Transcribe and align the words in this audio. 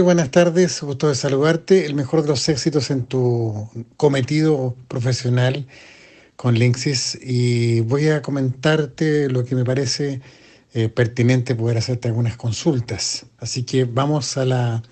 Buenas 0.00 0.32
tardes, 0.32 0.82
gusto 0.82 1.08
de 1.08 1.14
saludarte. 1.14 1.86
El 1.86 1.94
mejor 1.94 2.22
de 2.22 2.28
los 2.28 2.48
éxitos 2.48 2.90
en 2.90 3.06
tu 3.06 3.68
cometido 3.96 4.74
profesional 4.88 5.68
con 6.34 6.56
Linksys 6.56 7.16
y 7.22 7.80
voy 7.80 8.08
a 8.08 8.20
comentarte 8.20 9.28
lo 9.28 9.44
que 9.44 9.54
me 9.54 9.64
parece 9.64 10.20
eh, 10.72 10.88
pertinente 10.88 11.54
poder 11.54 11.78
hacerte 11.78 12.08
algunas 12.08 12.36
consultas. 12.36 13.26
Así 13.38 13.62
que 13.62 13.84
vamos 13.84 14.36
a 14.36 14.44
la 14.44 14.82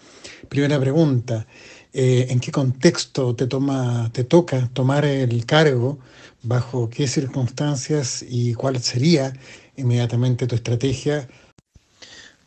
primera 0.49 0.79
pregunta. 0.79 1.49
Eh, 1.93 2.29
¿En 2.31 2.39
qué 2.39 2.53
contexto 2.53 3.35
te, 3.35 3.49
toma, 3.49 4.09
te 4.13 4.23
toca 4.23 4.69
tomar 4.73 5.05
el 5.05 5.45
cargo? 5.47 5.99
¿Bajo 6.45 6.89
qué 6.89 7.09
circunstancias 7.09 8.25
y 8.29 8.55
cuál 8.55 8.81
sería 8.81 9.33
inmediatamente 9.77 10.47
tu 10.47 10.55
estrategia 10.55 11.29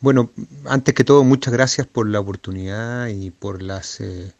bueno, 0.06 0.30
antes 0.66 0.94
que 0.94 1.02
todo, 1.02 1.24
muchas 1.24 1.52
gracias 1.52 1.84
por 1.84 2.08
la 2.08 2.20
oportunidad 2.20 3.08
y 3.08 3.32
por 3.32 3.60
las 3.60 4.00
eh, 4.00 4.32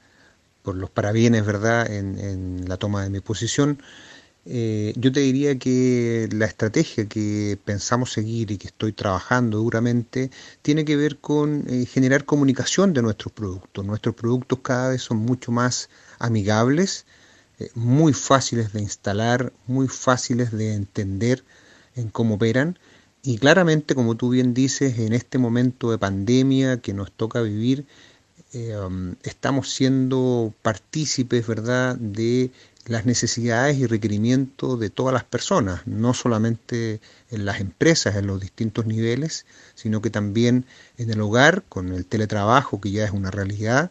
por 0.62 0.77
los 0.77 0.91
parabienes, 0.91 1.45
¿verdad?, 1.45 1.91
en, 1.91 2.69
la 2.69 2.77
toma 2.77 3.02
de 3.02 3.11
mi 3.11 3.19
posición. 3.19 3.83
Eh, 4.45 4.93
yo 4.95 5.10
te 5.10 5.19
diría 5.19 5.59
que 5.59 6.29
la 6.30 6.47
estrategia 6.47 7.07
que 7.09 7.59
pensamos 7.65 8.12
seguir 8.12 8.52
y 8.52 8.59
que 8.59 8.69
estoy 8.69 8.93
trabajando 8.93 9.59
duramente 9.59 10.30
tiene 10.62 10.84
que 10.84 10.95
ver 10.95 11.16
con 11.19 11.65
eh, 11.69 11.85
generar 11.85 12.24
comunicación 12.24 12.93
de 12.93 13.02
nuestros 13.02 13.33
productos. 13.33 13.85
Nuestros 13.85 14.15
productos 14.15 14.60
cada 14.62 14.91
vez 14.91 15.02
son 15.02 15.16
mucho 15.16 15.51
más 15.51 15.91
amigables, 16.21 17.07
muy 17.74 18.12
fáciles 18.12 18.73
de 18.73 18.83
instalar, 18.83 19.52
muy 19.66 19.88
fáciles 19.88 20.52
de 20.52 20.74
entender 20.74 21.43
en 21.96 22.09
cómo 22.10 22.37
operan 22.37 22.79
y 23.27 23.39
claramente, 23.39 23.97
como 23.97 24.15
tú 24.15 24.30
bien 24.30 24.55
dices, 24.55 25.01
en 25.01 25.12
este 25.12 25.39
momento 25.39 25.91
de 25.91 25.98
pandemia 25.98 26.77
que 26.77 26.95
nos 26.95 27.11
toca 27.11 27.43
vivir, 27.43 27.85
eh, 28.52 28.77
um, 28.77 29.16
estamos 29.25 29.69
siendo 29.71 30.55
partícipes, 30.62 31.45
¿verdad?, 31.45 31.97
de 31.97 32.52
las 32.87 33.05
necesidades 33.05 33.79
y 33.79 33.87
requerimientos 33.87 34.79
de 34.79 34.91
todas 34.91 35.13
las 35.13 35.24
personas, 35.24 35.85
no 35.88 36.15
solamente 36.15 37.01
en 37.30 37.45
las 37.45 37.60
empresas, 37.60 38.15
en 38.15 38.29
los 38.29 38.41
distintos 38.41 38.87
niveles, 38.87 39.45
sino 39.74 40.01
que 40.01 40.11
también 40.11 40.65
en 40.96 41.11
el 41.11 41.21
hogar, 41.21 41.65
con 41.68 41.93
el 41.93 42.07
teletrabajo, 42.07 42.80
que 42.80 42.93
ya 42.93 43.05
es 43.05 43.11
una 43.11 43.33
realidad 43.33 43.90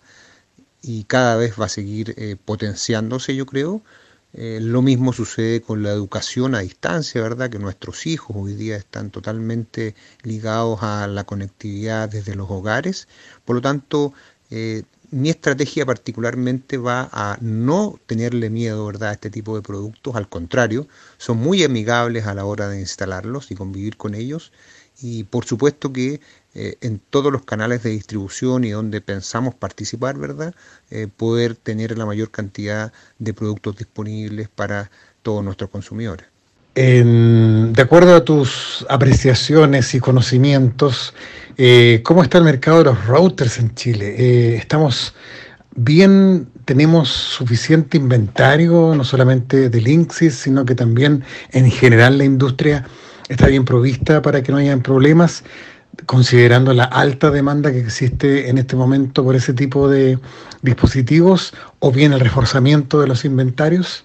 y 0.82 1.04
cada 1.04 1.36
vez 1.36 1.60
va 1.60 1.66
a 1.66 1.70
seguir 1.70 2.14
eh, 2.16 2.38
potenciándose, 2.38 3.36
yo 3.36 3.46
creo, 3.46 3.82
eh, 4.38 4.60
lo 4.62 4.82
mismo 4.82 5.14
sucede 5.14 5.62
con 5.62 5.82
la 5.82 5.92
educación 5.92 6.56
a 6.56 6.60
distancia, 6.60 7.22
¿verdad? 7.22 7.50
Que 7.50 7.58
nuestros 7.58 8.06
hijos 8.06 8.36
hoy 8.38 8.54
día 8.54 8.76
están 8.76 9.10
totalmente 9.10 9.96
ligados 10.24 10.84
a 10.84 11.08
la 11.08 11.24
conectividad 11.24 12.10
desde 12.10 12.36
los 12.36 12.52
hogares. 12.52 13.08
Por 13.46 13.56
lo 13.56 13.62
tanto, 13.62 14.14
eh, 14.52 14.84
mi 15.12 15.30
estrategia 15.30 15.86
particularmente 15.86 16.78
va 16.78 17.10
a 17.12 17.38
no 17.42 18.00
tenerle 18.06 18.50
miedo, 18.50 18.86
¿verdad?, 18.86 19.10
a 19.10 19.14
este 19.14 19.30
tipo 19.30 19.56
de 19.56 19.62
productos. 19.62 20.16
Al 20.16 20.30
contrario, 20.30 20.88
son 21.18 21.38
muy 21.38 21.64
amigables 21.64 22.26
a 22.28 22.34
la 22.34 22.46
hora 22.46 22.68
de 22.70 22.80
instalarlos 22.80 23.52
y 23.52 23.56
convivir 23.56 23.98
con 23.98 24.16
ellos. 24.16 24.52
Y 25.02 25.24
por 25.26 25.46
supuesto 25.46 25.92
que 25.92 26.22
eh, 26.54 26.78
en 26.82 27.00
todos 27.10 27.32
los 27.32 27.44
canales 27.44 27.84
de 27.84 27.90
distribución 27.90 28.64
y 28.64 28.70
donde 28.70 29.02
pensamos 29.02 29.54
participar, 29.56 30.18
¿verdad? 30.18 30.56
Eh, 30.90 31.08
poder 31.16 31.56
tener 31.56 31.98
la 31.98 32.06
mayor 32.06 32.32
cantidad 32.32 32.94
de 33.20 33.34
productos 33.34 33.76
disponibles 33.76 34.48
para 34.48 34.90
todos 35.22 35.44
nuestros 35.44 35.70
consumidores. 35.70 36.28
de 36.76 37.82
acuerdo 37.82 38.16
a 38.16 38.26
tus 38.26 38.86
apreciaciones 38.90 39.96
y 39.96 40.00
conocimientos, 40.02 41.14
eh, 41.58 42.02
¿cómo 42.04 42.24
está 42.24 42.38
el 42.38 42.44
mercado 42.44 42.80
de 42.80 42.84
los 42.86 43.06
routers 43.06 43.60
en 43.60 43.74
Chile? 43.76 44.56
¿Estamos 44.58 45.14
bien? 45.76 46.48
¿Tenemos 46.66 47.10
suficiente 47.10 47.98
inventario, 47.98 48.94
no 48.96 49.04
solamente 49.04 49.70
de 49.70 49.82
Linksys, 49.82 50.36
sino 50.36 50.66
que 50.66 50.76
también 50.76 51.24
en 51.52 51.70
general 51.70 52.18
la 52.18 52.26
industria 52.26 52.86
está 53.30 53.48
bien 53.48 53.66
provista 53.66 54.22
para 54.22 54.42
que 54.42 54.52
no 54.52 54.58
hayan 54.58 54.82
problemas? 54.82 55.44
considerando 56.06 56.74
la 56.74 56.84
alta 56.86 57.32
demanda 57.32 57.72
que 57.72 57.80
existe 57.80 58.50
en 58.50 58.58
este 58.58 58.76
momento 58.76 59.24
por 59.24 59.36
ese 59.36 59.54
tipo 59.54 59.88
de 59.88 60.20
dispositivos 60.62 61.54
o 61.80 61.92
bien 61.92 62.14
el 62.14 62.20
reforzamiento 62.20 63.00
de 63.00 63.08
los 63.08 63.26
inventarios? 63.26 64.05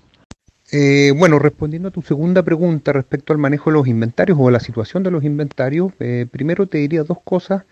Eh, 0.72 1.12
bueno, 1.16 1.38
respondiendo 1.38 1.88
a 1.88 1.90
tu 1.90 2.02
segunda 2.02 2.42
pregunta 2.42 2.92
respecto 2.92 3.32
al 3.32 3.38
manejo 3.38 3.70
de 3.70 3.74
los 3.74 3.88
inventarios 3.88 4.38
o 4.40 4.48
a 4.48 4.52
la 4.52 4.60
situación 4.60 5.02
de 5.02 5.10
los 5.10 5.24
inventarios, 5.24 5.92
eh, 5.98 6.26
primero 6.30 6.66
te 6.66 6.78
diría 6.78 7.02
dos 7.02 7.18
cosas 7.24 7.64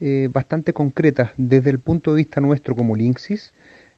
eh, 0.00 0.28
bastante 0.32 0.72
concretas. 0.72 1.32
Desde 1.36 1.70
el 1.70 1.80
punto 1.80 2.12
de 2.12 2.18
vista 2.18 2.40
nuestro 2.40 2.76
como 2.76 2.96
Linksys, 2.96 3.52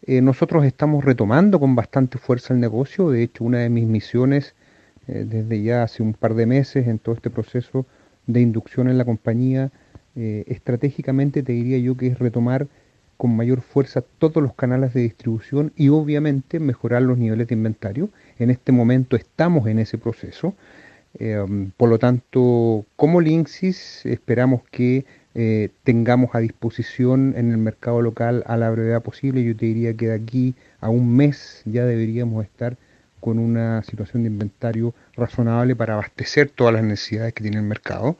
nosotros 0.09 0.65
estamos 0.65 1.05
retomando 1.05 1.59
con 1.59 1.75
bastante 1.75 2.19
fuerza 2.19 2.55
el 2.55 2.61
negocio. 2.61 3.11
De 3.11 3.25
hecho, 3.25 3.43
una 3.43 3.59
de 3.59 3.71
mis 3.71 3.87
misiones 3.87 4.55
desde 5.09 5.61
ya 5.63 5.83
hace 5.83 6.03
un 6.03 6.15
par 6.15 6.35
de 6.35 6.47
meses 6.47 6.87
en 6.87 7.01
todo 7.01 7.17
este 7.17 7.29
proceso 7.29 7.87
de 8.27 8.41
inducción 8.41 8.89
en 8.89 8.99
la 8.99 9.05
compañía, 9.05 9.73
eh, 10.15 10.45
estratégicamente 10.47 11.43
te 11.43 11.53
diría 11.53 11.79
yo 11.79 11.97
que 11.97 12.09
es 12.09 12.19
retomar 12.19 12.69
con 13.17 13.37
mayor 13.37 13.61
fuerza 13.61 14.03
todos 14.03 14.43
los 14.43 14.55
canales 14.55 14.95
de 14.95 15.03
distribución 15.03 15.73
y 15.77 15.89
obviamente 15.89 16.61
mejorar 16.61 17.03
los 17.03 17.19
niveles 17.19 17.49
de 17.49 17.55
inventario. 17.55 18.11
En 18.39 18.51
este 18.51 18.73
momento 18.73 19.17
estamos 19.17 19.67
en 19.69 19.79
ese 19.79 19.99
proceso. 19.99 20.55
Eh, 21.19 21.71
por 21.77 21.89
lo 21.89 21.99
tanto, 21.99 22.85
como 22.97 23.21
Linksys 23.21 24.05
esperamos 24.05 24.63
que 24.71 25.07
eh, 25.35 25.71
tengamos 25.85 26.35
a 26.35 26.39
disposición 26.39 27.35
en 27.37 27.51
el 27.51 27.59
mercado 27.59 28.01
local 28.03 28.43
a 28.47 28.57
la 28.57 28.71
brevedad 28.71 29.03
posible. 29.03 29.45
Yo 29.45 29.57
te 29.57 29.67
diría 29.67 29.95
que 29.95 30.09
de 30.09 30.15
aquí 30.15 30.55
a 30.81 30.89
un 30.89 31.15
mes 31.17 31.63
ya 31.65 31.85
deberíamos 31.85 32.45
estar 32.45 32.77
con 33.21 33.39
una 33.39 33.83
situación 33.83 34.23
de 34.23 34.29
inventario 34.29 34.95
razonable 35.15 35.75
para 35.75 35.95
abastecer 35.95 36.49
todas 36.49 36.75
las 36.75 36.85
necesidades 36.85 37.35
que 37.35 37.43
tiene 37.43 37.59
el 37.59 37.65
mercado. 37.65 38.17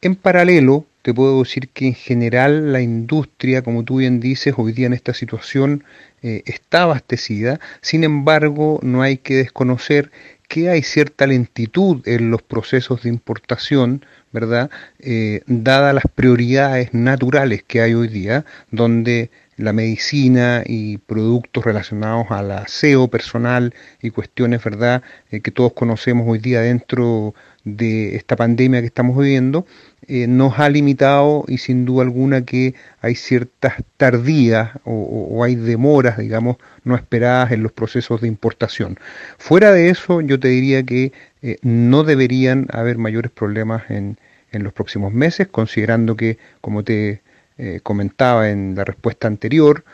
En 0.00 0.14
paralelo, 0.14 0.86
te 1.08 1.14
puedo 1.14 1.42
decir 1.42 1.70
que 1.70 1.86
en 1.86 1.94
general 1.94 2.70
la 2.70 2.82
industria, 2.82 3.62
como 3.62 3.82
tú 3.82 3.96
bien 3.96 4.20
dices, 4.20 4.52
hoy 4.58 4.72
día 4.72 4.88
en 4.88 4.92
esta 4.92 5.14
situación 5.14 5.82
eh, 6.20 6.42
está 6.44 6.82
abastecida, 6.82 7.60
sin 7.80 8.04
embargo 8.04 8.78
no 8.82 9.00
hay 9.00 9.16
que 9.16 9.36
desconocer 9.36 10.10
que 10.48 10.68
hay 10.68 10.82
cierta 10.82 11.26
lentitud 11.26 12.06
en 12.06 12.30
los 12.30 12.42
procesos 12.42 13.04
de 13.04 13.08
importación, 13.08 14.04
¿verdad? 14.32 14.70
Eh, 14.98 15.40
dadas 15.46 15.94
las 15.94 16.04
prioridades 16.14 16.92
naturales 16.92 17.62
que 17.66 17.80
hay 17.80 17.94
hoy 17.94 18.08
día, 18.08 18.44
donde 18.70 19.30
la 19.58 19.72
medicina 19.72 20.62
y 20.64 20.98
productos 20.98 21.64
relacionados 21.64 22.28
al 22.30 22.52
aseo 22.52 23.08
personal 23.08 23.74
y 24.00 24.10
cuestiones, 24.10 24.62
¿verdad?, 24.64 25.02
eh, 25.30 25.40
que 25.40 25.50
todos 25.50 25.72
conocemos 25.74 26.26
hoy 26.28 26.38
día 26.38 26.60
dentro 26.60 27.34
de 27.64 28.16
esta 28.16 28.36
pandemia 28.36 28.80
que 28.80 28.86
estamos 28.86 29.18
viviendo, 29.18 29.66
eh, 30.06 30.26
nos 30.28 30.58
ha 30.58 30.68
limitado 30.68 31.44
y 31.48 31.58
sin 31.58 31.84
duda 31.84 32.04
alguna 32.04 32.44
que 32.44 32.74
hay 33.02 33.16
ciertas 33.16 33.74
tardías 33.96 34.70
o, 34.84 35.42
hay 35.44 35.56
demoras, 35.56 36.18
digamos, 36.18 36.56
no 36.84 36.94
esperadas 36.94 37.52
en 37.52 37.62
los 37.62 37.72
procesos 37.72 38.20
de 38.20 38.28
importación. 38.28 38.98
Fuera 39.38 39.72
de 39.72 39.90
eso, 39.90 40.20
yo 40.20 40.38
te 40.38 40.48
diría 40.48 40.82
que 40.84 41.12
eh, 41.42 41.58
no 41.62 42.04
deberían 42.04 42.68
haber 42.72 42.96
mayores 42.96 43.32
problemas 43.32 43.90
en, 43.90 44.18
en 44.52 44.62
los 44.62 44.72
próximos 44.72 45.12
meses, 45.12 45.48
considerando 45.48 46.16
que, 46.16 46.38
como 46.60 46.84
te 46.84 47.22
eh, 47.58 47.80
comentaba 47.82 48.50
en 48.50 48.76
la 48.76 48.84
respuesta 48.84 49.26
anterior, 49.26 49.84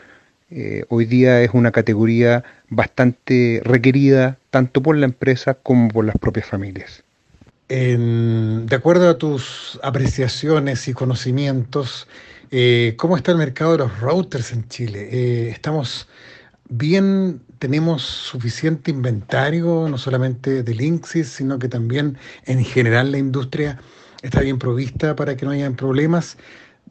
eh, 0.51 0.85
hoy 0.89 1.05
día 1.05 1.41
es 1.41 1.49
una 1.53 1.71
categoría 1.71 2.43
bastante 2.69 3.59
requerida 3.63 4.37
tanto 4.51 4.83
por 4.83 4.95
la 4.95 5.05
empresa 5.05 5.55
como 5.55 5.89
por 5.89 6.05
las 6.05 6.15
propias 6.17 6.45
familias. 6.45 7.03
de 7.67 8.75
acuerdo 8.75 9.09
a 9.09 9.17
tus 9.17 9.79
apreciaciones 9.81 10.87
y 10.87 10.93
conocimientos, 10.93 12.07
eh, 12.51 12.93
¿cómo 12.97 13.17
está 13.17 13.31
el 13.31 13.39
mercado 13.39 13.71
de 13.71 13.77
los 13.79 13.99
routers 13.99 14.51
en 14.51 14.67
Chile? 14.67 15.49
¿Estamos 15.49 16.07
bien? 16.69 17.41
¿Tenemos 17.57 18.03
suficiente 18.03 18.91
inventario, 18.91 19.87
no 19.89 19.97
solamente 19.97 20.61
de 20.61 20.75
Linksys, 20.75 21.29
sino 21.29 21.57
que 21.57 21.67
también 21.67 22.19
en 22.45 22.63
general 22.63 23.11
la 23.11 23.17
industria 23.17 23.79
está 24.21 24.41
bien 24.41 24.59
provista 24.59 25.15
para 25.15 25.35
que 25.35 25.45
no 25.45 25.51
hayan 25.51 25.75
problemas? 25.75 26.37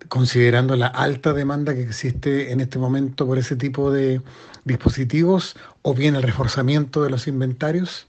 Considerando 0.08 0.76
la 0.76 0.88
alta 0.88 1.32
demanda 1.32 1.74
que 1.74 1.82
existe 1.82 2.52
en 2.52 2.60
este 2.60 2.78
momento 2.78 3.26
por 3.26 3.38
ese 3.38 3.56
tipo 3.56 3.90
de 3.90 4.20
dispositivos 4.64 5.56
o 5.82 5.94
bien 5.94 6.16
el 6.16 6.22
reforzamiento 6.22 7.02
de 7.02 7.10
los 7.10 7.26
inventarios? 7.26 8.06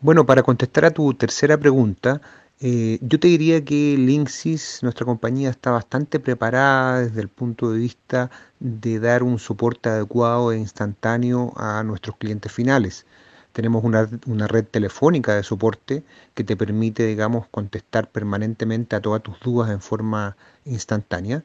Bueno, 0.00 0.26
para 0.26 0.42
contestar 0.42 0.84
a 0.84 0.90
tu 0.90 1.14
tercera 1.14 1.56
pregunta, 1.56 2.20
eh, 2.60 2.98
yo 3.02 3.20
te 3.20 3.28
diría 3.28 3.64
que 3.64 3.96
Linksys, 3.98 4.80
nuestra 4.82 5.04
compañía, 5.04 5.50
está 5.50 5.70
bastante 5.70 6.18
preparada 6.20 7.00
desde 7.00 7.20
el 7.20 7.28
punto 7.28 7.70
de 7.70 7.78
vista 7.78 8.30
de 8.60 8.98
dar 8.98 9.22
un 9.22 9.38
soporte 9.38 9.88
adecuado 9.88 10.52
e 10.52 10.58
instantáneo 10.58 11.52
a 11.56 11.82
nuestros 11.82 12.16
clientes 12.16 12.50
finales. 12.52 13.06
Tenemos 13.56 13.82
una, 13.84 14.08
una, 14.26 14.46
red 14.46 14.66
telefónica 14.66 15.34
de 15.34 15.42
soporte 15.42 16.02
que 16.34 16.44
te 16.44 16.56
permite, 16.56 17.06
digamos, 17.06 17.48
contestar 17.48 18.10
permanentemente 18.10 18.96
a 18.96 19.00
todas 19.00 19.22
tus 19.22 19.40
dudas 19.40 19.70
en 19.70 19.80
forma 19.80 20.36
instantánea. 20.66 21.42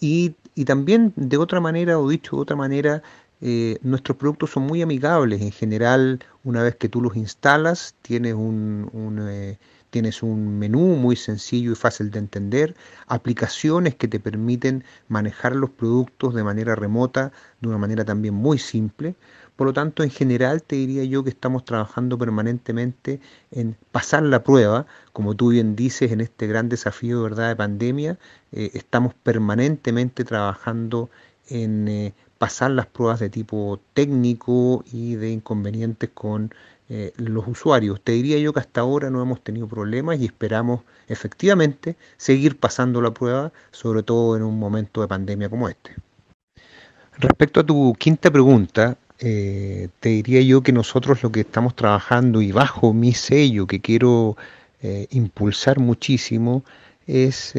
Y 0.00 0.34
y 0.54 0.64
también 0.64 1.12
de 1.16 1.36
otra 1.38 1.60
manera, 1.60 1.98
o 1.98 2.08
dicho 2.08 2.36
de 2.36 2.42
otra 2.42 2.56
manera, 2.56 3.02
eh, 3.40 3.78
nuestros 3.82 4.16
productos 4.18 4.50
son 4.50 4.64
muy 4.64 4.82
amigables. 4.82 5.40
En 5.40 5.52
general, 5.52 6.20
una 6.44 6.62
vez 6.62 6.76
que 6.76 6.88
tú 6.88 7.00
los 7.00 7.16
instalas, 7.16 7.94
tienes 8.02 8.34
un, 8.34 9.18
eh, 9.28 9.58
tienes 9.92 10.22
un 10.22 10.58
menú 10.58 10.96
muy 10.96 11.16
sencillo 11.16 11.72
y 11.72 11.74
fácil 11.74 12.10
de 12.10 12.18
entender, 12.18 12.74
aplicaciones 13.06 13.94
que 13.94 14.08
te 14.08 14.18
permiten 14.18 14.84
manejar 15.08 15.54
los 15.54 15.68
productos 15.68 16.34
de 16.34 16.42
manera 16.42 16.74
remota, 16.74 17.30
de 17.60 17.68
una 17.68 17.76
manera 17.76 18.02
también 18.02 18.32
muy 18.34 18.58
simple. 18.58 19.14
Por 19.54 19.66
lo 19.66 19.74
tanto, 19.74 20.02
en 20.02 20.08
general 20.08 20.62
te 20.62 20.76
diría 20.76 21.04
yo 21.04 21.22
que 21.22 21.28
estamos 21.28 21.66
trabajando 21.66 22.16
permanentemente 22.16 23.20
en 23.50 23.76
pasar 23.90 24.22
la 24.22 24.42
prueba, 24.42 24.86
como 25.12 25.34
tú 25.34 25.50
bien 25.50 25.76
dices, 25.76 26.10
en 26.10 26.22
este 26.22 26.46
gran 26.46 26.70
desafío 26.70 27.22
¿verdad? 27.22 27.50
de 27.50 27.56
pandemia, 27.56 28.18
eh, 28.52 28.70
estamos 28.72 29.12
permanentemente 29.12 30.24
trabajando 30.24 31.10
en 31.48 31.86
eh, 31.86 32.14
pasar 32.38 32.70
las 32.70 32.86
pruebas 32.86 33.20
de 33.20 33.28
tipo 33.28 33.78
técnico 33.92 34.84
y 34.90 35.16
de 35.16 35.30
inconvenientes 35.32 36.08
con 36.14 36.54
eh, 36.94 37.10
los 37.16 37.48
usuarios. 37.48 38.02
Te 38.04 38.12
diría 38.12 38.36
yo 38.36 38.52
que 38.52 38.60
hasta 38.60 38.82
ahora 38.82 39.08
no 39.08 39.22
hemos 39.22 39.40
tenido 39.40 39.66
problemas 39.66 40.20
y 40.20 40.26
esperamos 40.26 40.82
efectivamente 41.08 41.96
seguir 42.18 42.58
pasando 42.58 43.00
la 43.00 43.14
prueba, 43.14 43.50
sobre 43.70 44.02
todo 44.02 44.36
en 44.36 44.42
un 44.42 44.58
momento 44.58 45.00
de 45.00 45.08
pandemia 45.08 45.48
como 45.48 45.70
este. 45.70 45.92
Respecto 47.16 47.60
a 47.60 47.64
tu 47.64 47.94
quinta 47.98 48.30
pregunta, 48.30 48.98
eh, 49.20 49.88
te 50.00 50.10
diría 50.10 50.42
yo 50.42 50.62
que 50.62 50.72
nosotros 50.72 51.22
lo 51.22 51.32
que 51.32 51.40
estamos 51.40 51.74
trabajando 51.74 52.42
y 52.42 52.52
bajo 52.52 52.92
mi 52.92 53.14
sello 53.14 53.66
que 53.66 53.80
quiero 53.80 54.36
eh, 54.82 55.06
impulsar 55.12 55.78
muchísimo 55.78 56.62
es 57.06 57.52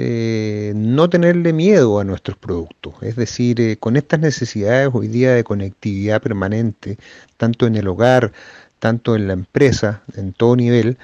no 0.76 1.10
tenerle 1.10 1.52
miedo 1.54 2.00
a 2.00 2.04
nuestros 2.04 2.38
productos. 2.38 2.94
Es 3.02 3.16
decir, 3.18 3.78
con 3.80 3.98
estas 3.98 4.20
necesidades 4.22 4.90
hoy 4.94 5.10
día 5.10 5.34
de 5.34 5.44
conectividad 5.44 6.22
permanente, 6.22 6.98
tanto 7.38 7.68
en 7.68 7.76
el 7.76 7.88
hogar, 7.90 8.32
tanto 8.84 9.16
en 9.16 9.28
la 9.28 9.34
empresa, 9.34 10.02
en 10.18 10.34
todo 10.34 10.58
nivel, 10.58 10.98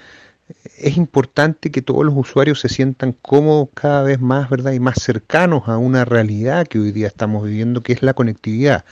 es 0.79 0.97
importante 0.97 1.71
que 1.71 1.81
todos 1.81 2.03
los 2.03 2.13
usuarios 2.13 2.59
se 2.59 2.67
sientan 2.67 3.13
cómodos 3.13 3.69
cada 3.73 4.03
vez 4.03 4.19
más, 4.19 4.49
¿verdad? 4.49 4.73
Y 4.73 4.81
más 4.81 5.01
cercanos 5.01 5.69
a 5.69 5.77
una 5.77 6.03
realidad 6.03 6.67
que 6.67 6.77
hoy 6.77 6.91
día 6.91 7.07
estamos 7.07 7.45
viviendo, 7.45 7.79
que 7.79 7.93
es 7.93 8.01
la 8.01 8.13
conectividad. 8.13 8.83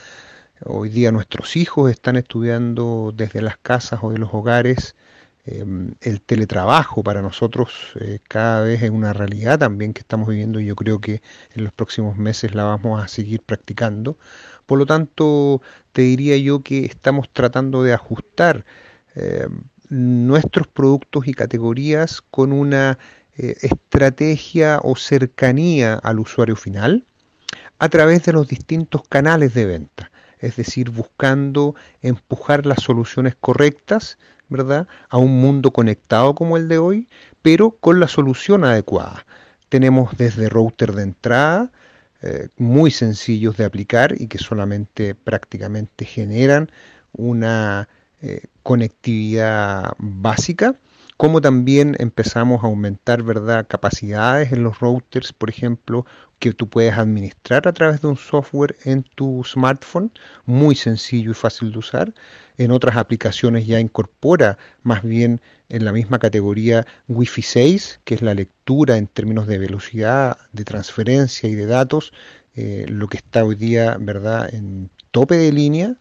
Hoy 0.64 0.88
día 0.88 1.12
nuestros 1.12 1.54
hijos 1.56 1.90
están 1.90 2.16
estudiando 2.16 3.12
desde 3.14 3.42
las 3.42 3.58
casas 3.58 4.00
o 4.02 4.10
de 4.10 4.16
los 4.16 4.30
hogares. 4.32 4.96
Em, 5.50 5.94
el 6.02 6.20
teletrabajo 6.20 7.02
para 7.02 7.22
nosotros 7.22 7.94
eh, 8.00 8.18
cada 8.28 8.62
vez 8.64 8.82
es 8.82 8.90
una 8.90 9.14
realidad 9.14 9.58
también 9.58 9.94
que 9.94 10.00
estamos 10.00 10.28
viviendo 10.28 10.60
y 10.60 10.66
yo 10.66 10.76
creo 10.76 11.00
que 11.00 11.22
en 11.54 11.64
los 11.64 11.72
próximos 11.72 12.18
meses 12.18 12.54
la 12.54 12.64
vamos 12.64 13.02
a 13.02 13.08
seguir 13.08 13.40
practicando. 13.40 14.18
Por 14.66 14.78
lo 14.78 14.84
tanto, 14.84 15.62
te 15.92 16.02
diría 16.02 16.36
yo 16.36 16.60
que 16.60 16.84
estamos 16.84 17.30
tratando 17.30 17.82
de 17.82 17.94
ajustar 17.94 18.66
em, 19.14 19.62
nuestros 19.88 20.66
productos 20.66 21.26
y 21.26 21.32
categorías 21.32 22.20
con 22.20 22.52
una 22.52 22.98
eh, 23.38 23.56
estrategia 23.62 24.80
o 24.82 24.96
cercanía 24.96 25.94
al 25.94 26.20
usuario 26.20 26.56
final 26.56 27.04
a 27.78 27.88
través 27.88 28.24
de 28.24 28.32
los 28.34 28.48
distintos 28.48 29.02
canales 29.08 29.54
de 29.54 29.64
venta 29.64 30.10
es 30.40 30.56
decir, 30.56 30.90
buscando 30.90 31.74
empujar 32.02 32.66
las 32.66 32.82
soluciones 32.82 33.34
correctas, 33.38 34.18
¿verdad?, 34.48 34.88
a 35.08 35.18
un 35.18 35.40
mundo 35.40 35.72
conectado 35.72 36.34
como 36.34 36.56
el 36.56 36.68
de 36.68 36.78
hoy, 36.78 37.08
pero 37.42 37.70
con 37.72 38.00
la 38.00 38.08
solución 38.08 38.64
adecuada. 38.64 39.26
Tenemos 39.68 40.16
desde 40.16 40.48
router 40.48 40.92
de 40.92 41.02
entrada, 41.02 41.70
eh, 42.22 42.48
muy 42.56 42.90
sencillos 42.90 43.56
de 43.56 43.64
aplicar 43.64 44.20
y 44.20 44.26
que 44.26 44.38
solamente 44.38 45.14
prácticamente 45.14 46.04
generan 46.04 46.70
una 47.12 47.88
eh, 48.20 48.42
conectividad 48.62 49.92
básica, 49.98 50.74
como 51.18 51.40
también 51.40 51.96
empezamos 51.98 52.62
a 52.62 52.68
aumentar 52.68 53.24
¿verdad? 53.24 53.66
capacidades 53.68 54.52
en 54.52 54.62
los 54.62 54.78
routers, 54.78 55.32
por 55.32 55.50
ejemplo, 55.50 56.06
que 56.38 56.52
tú 56.52 56.68
puedes 56.68 56.96
administrar 56.96 57.66
a 57.66 57.72
través 57.72 58.00
de 58.00 58.06
un 58.06 58.16
software 58.16 58.76
en 58.84 59.02
tu 59.02 59.42
smartphone, 59.44 60.12
muy 60.46 60.76
sencillo 60.76 61.32
y 61.32 61.34
fácil 61.34 61.72
de 61.72 61.78
usar. 61.78 62.14
En 62.56 62.70
otras 62.70 62.96
aplicaciones 62.96 63.66
ya 63.66 63.80
incorpora 63.80 64.58
más 64.84 65.02
bien 65.02 65.40
en 65.68 65.84
la 65.84 65.92
misma 65.92 66.20
categoría 66.20 66.86
Wi-Fi 67.08 67.42
6, 67.42 68.00
que 68.04 68.14
es 68.14 68.22
la 68.22 68.34
lectura 68.34 68.96
en 68.96 69.08
términos 69.08 69.48
de 69.48 69.58
velocidad, 69.58 70.38
de 70.52 70.64
transferencia 70.64 71.48
y 71.48 71.56
de 71.56 71.66
datos, 71.66 72.12
eh, 72.54 72.86
lo 72.88 73.08
que 73.08 73.16
está 73.16 73.44
hoy 73.44 73.56
día 73.56 73.96
¿verdad? 73.98 74.54
en 74.54 74.88
tope 75.10 75.36
de 75.36 75.50
línea. 75.50 75.96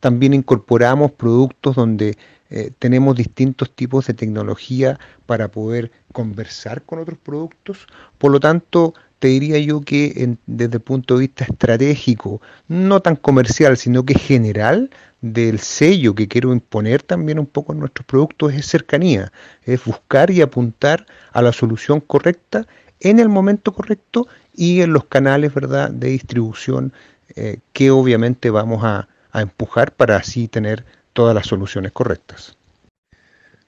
También 0.00 0.34
incorporamos 0.34 1.12
productos 1.12 1.76
donde 1.76 2.16
eh, 2.50 2.72
tenemos 2.78 3.16
distintos 3.16 3.70
tipos 3.70 4.06
de 4.06 4.14
tecnología 4.14 4.98
para 5.26 5.48
poder 5.48 5.92
conversar 6.12 6.82
con 6.82 6.98
otros 6.98 7.18
productos. 7.18 7.86
Por 8.18 8.32
lo 8.32 8.40
tanto, 8.40 8.94
te 9.20 9.28
diría 9.28 9.58
yo 9.58 9.82
que 9.82 10.36
desde 10.46 10.76
el 10.76 10.82
punto 10.82 11.14
de 11.14 11.20
vista 11.20 11.44
estratégico, 11.44 12.40
no 12.68 13.00
tan 13.00 13.16
comercial, 13.16 13.76
sino 13.76 14.04
que 14.04 14.14
general, 14.14 14.90
del 15.20 15.58
sello 15.58 16.14
que 16.14 16.28
quiero 16.28 16.52
imponer 16.52 17.02
también 17.02 17.38
un 17.38 17.46
poco 17.46 17.72
en 17.72 17.80
nuestros 17.80 18.06
productos 18.06 18.54
es 18.54 18.66
cercanía, 18.66 19.32
es 19.64 19.84
buscar 19.84 20.30
y 20.30 20.40
apuntar 20.40 21.06
a 21.32 21.42
la 21.42 21.52
solución 21.52 22.00
correcta 22.00 22.66
en 23.00 23.18
el 23.18 23.28
momento 23.28 23.72
correcto 23.72 24.28
y 24.54 24.80
en 24.80 24.92
los 24.92 25.04
canales 25.04 25.52
¿verdad? 25.52 25.90
de 25.90 26.08
distribución 26.08 26.92
eh, 27.36 27.58
que 27.72 27.90
obviamente 27.90 28.50
vamos 28.50 28.82
a 28.82 29.08
empujar 29.34 29.92
para 29.92 30.16
así 30.16 30.48
tener 30.48 30.84
todas 31.12 31.34
las 31.34 31.46
soluciones 31.46 31.92
correctas. 31.92 32.56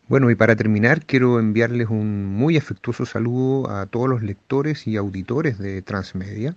Bueno, 0.09 0.31
y 0.31 0.35
para 0.35 0.57
terminar, 0.57 1.07
quiero 1.07 1.39
enviarles 1.39 1.89
un 1.89 2.27
muy 2.27 2.57
afectuoso 2.57 3.07
saludo 3.07 3.71
a 3.71 3.87
todos 3.87 4.09
los 4.09 4.23
lectores 4.23 4.87
y 4.87 4.97
auditores 4.97 5.59
de 5.59 5.81
Transmedia, 5.81 6.57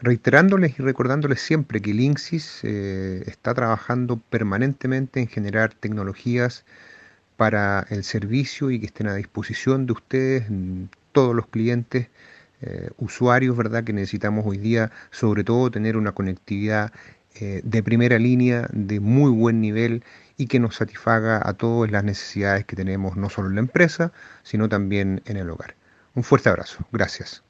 reiterándoles 0.00 0.78
y 0.78 0.82
recordándoles 0.82 1.40
siempre 1.40 1.82
que 1.82 1.92
Linksys 1.92 2.60
eh, 2.62 3.24
está 3.26 3.54
trabajando 3.54 4.16
permanentemente 4.16 5.20
en 5.20 5.28
generar 5.28 5.74
tecnologías 5.74 6.64
para 7.36 7.86
el 7.90 8.04
servicio 8.04 8.70
y 8.70 8.80
que 8.80 8.86
estén 8.86 9.08
a 9.08 9.14
disposición 9.14 9.86
de 9.86 9.92
ustedes, 9.92 10.44
todos 11.12 11.34
los 11.34 11.46
clientes, 11.48 12.08
eh, 12.62 12.90
usuarios, 12.98 13.56
¿verdad? 13.56 13.84
Que 13.84 13.92
necesitamos 13.92 14.44
hoy 14.46 14.58
día, 14.58 14.90
sobre 15.10 15.44
todo, 15.44 15.70
tener 15.70 15.96
una 15.96 16.12
conectividad 16.12 16.92
eh, 17.34 17.60
de 17.64 17.82
primera 17.82 18.18
línea, 18.18 18.68
de 18.72 19.00
muy 19.00 19.30
buen 19.30 19.60
nivel 19.60 20.04
y 20.36 20.46
que 20.46 20.58
nos 20.58 20.76
satisfaga 20.76 21.40
a 21.46 21.52
todas 21.54 21.90
las 21.90 22.02
necesidades 22.02 22.64
que 22.64 22.76
tenemos, 22.76 23.16
no 23.16 23.28
solo 23.30 23.48
en 23.48 23.56
la 23.56 23.60
empresa, 23.60 24.12
sino 24.42 24.68
también 24.68 25.22
en 25.26 25.36
el 25.36 25.50
hogar. 25.50 25.74
Un 26.14 26.24
fuerte 26.24 26.48
abrazo. 26.48 26.84
Gracias. 26.92 27.42